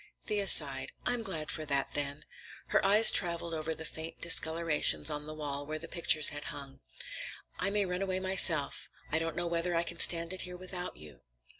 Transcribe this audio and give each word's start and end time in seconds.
Thea 0.25 0.47
sighed. 0.47 0.93
"I'm 1.05 1.21
glad 1.21 1.51
for 1.51 1.63
that, 1.63 1.93
then." 1.93 2.25
Her 2.69 2.83
eyes 2.83 3.11
traveled 3.11 3.53
over 3.53 3.75
the 3.75 3.85
faint 3.85 4.19
discolorations 4.19 5.11
on 5.11 5.27
the 5.27 5.33
walls 5.35 5.67
where 5.67 5.77
the 5.77 5.87
pictures 5.87 6.29
had 6.29 6.45
hung. 6.45 6.79
"I 7.59 7.69
may 7.69 7.85
run 7.85 8.01
away 8.01 8.19
myself. 8.19 8.89
I 9.11 9.19
don't 9.19 9.35
know 9.35 9.45
whether 9.45 9.75
I 9.75 9.83
can 9.83 9.99
stand 9.99 10.33
it 10.33 10.41
here 10.41 10.57
without 10.57 10.97
you." 10.97 11.21